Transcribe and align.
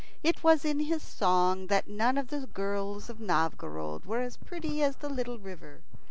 It 0.23 0.43
was 0.43 0.65
in 0.65 0.79
his 0.79 1.03
song 1.03 1.67
that 1.67 1.87
none 1.87 2.17
of 2.17 2.29
the 2.29 2.47
girls 2.47 3.07
of 3.07 3.19
Novgorod 3.19 4.03
were 4.03 4.21
as 4.23 4.35
pretty 4.35 4.81
as 4.81 4.95
the 4.95 5.09
little 5.09 5.37
river. 5.37 5.83